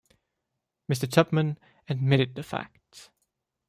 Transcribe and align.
Mr. 0.91 1.07
Tupman 1.07 1.57
admitted 1.87 2.33
the 2.33 2.41
fact. 2.41 3.11